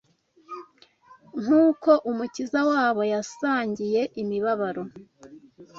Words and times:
nk’uko 1.41 1.89
Umukiza 2.09 2.59
wabo 2.69 3.01
yasangiye 3.13 4.01
imibabaro 4.21 4.83